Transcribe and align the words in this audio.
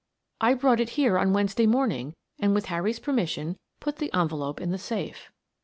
I 0.41 0.55
brought 0.55 0.79
it 0.79 0.89
here 0.97 1.19
on 1.19 1.31
Wednesday 1.31 1.67
morning 1.67 2.15
and 2.39 2.55
with 2.55 2.65
Harry's 2.73 2.97
permission 2.97 3.57
put 3.79 3.97
the 3.97 4.11
envelope 4.15 4.59
in 4.59 4.71
the 4.71 4.79
safe." 4.79 5.29